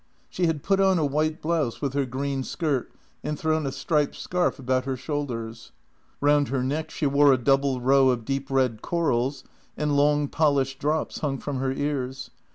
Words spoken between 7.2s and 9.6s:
a double row of deep red corals,